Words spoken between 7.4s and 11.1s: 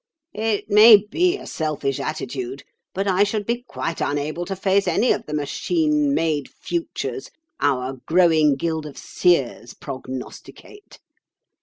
our growing guild of seers prognosticate.